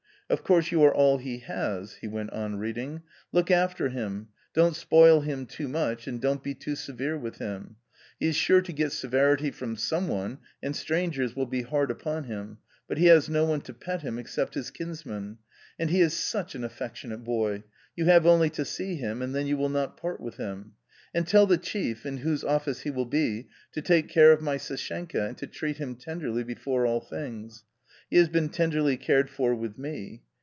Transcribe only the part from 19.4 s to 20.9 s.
you will not part with him.